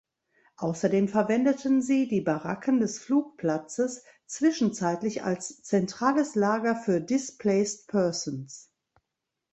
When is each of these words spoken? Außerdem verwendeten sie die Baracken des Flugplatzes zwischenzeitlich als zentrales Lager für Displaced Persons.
Außerdem 0.57 1.07
verwendeten 1.09 1.83
sie 1.83 2.07
die 2.07 2.21
Baracken 2.21 2.79
des 2.79 2.97
Flugplatzes 2.97 4.03
zwischenzeitlich 4.25 5.21
als 5.23 5.61
zentrales 5.61 6.33
Lager 6.33 6.75
für 6.75 7.01
Displaced 7.01 7.85
Persons. 7.87 8.71